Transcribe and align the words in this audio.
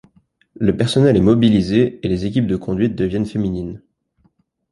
Le 0.55 0.75
personnel 0.75 1.15
est 1.15 1.21
mobilisé 1.21 1.99
et 2.03 2.07
les 2.09 2.25
équipes 2.25 2.47
de 2.47 2.55
conduites 2.55 2.95
deviennent 2.95 3.27
féminines. 3.27 3.83